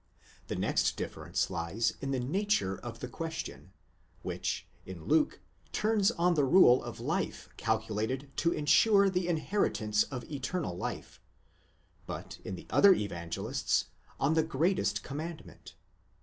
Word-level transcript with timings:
The 0.47 0.55
next 0.55 0.97
difference 0.97 1.51
lies 1.51 1.93
in 2.01 2.09
the 2.09 2.19
nature 2.19 2.75
of 2.79 3.01
the 3.01 3.07
question, 3.07 3.71
which, 4.23 4.67
in 4.83 5.05
Luke, 5.05 5.41
turns 5.73 6.09
on 6.09 6.33
the 6.33 6.43
rule 6.43 6.81
of 6.83 6.99
life 6.99 7.49
calculated 7.55 8.31
to 8.37 8.51
insure 8.51 9.11
the 9.11 9.27
inheritance 9.27 10.01
of 10.01 10.23
eternal 10.23 10.75
life, 10.75 11.21
but, 12.07 12.39
in 12.43 12.55
the 12.55 12.65
other 12.71 12.95
Evangelists, 12.95 13.89
on 14.19 14.33
the 14.33 14.41
greatest 14.41 15.03
commandment. 15.03 15.75